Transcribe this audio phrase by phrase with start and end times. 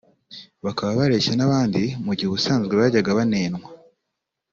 [0.65, 3.67] bakaba bareshya n’abandi mu gihe ubusanzwe bajyaga banenwa